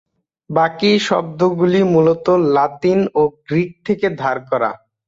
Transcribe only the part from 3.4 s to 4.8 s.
Greek থেকে ধার করা।